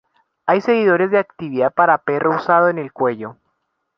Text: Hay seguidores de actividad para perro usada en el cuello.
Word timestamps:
Hay 0.47 0.61
seguidores 0.61 1.11
de 1.11 1.19
actividad 1.19 1.71
para 1.75 1.99
perro 1.99 2.35
usada 2.35 2.71
en 2.71 2.79
el 2.79 2.91
cuello. 2.91 3.37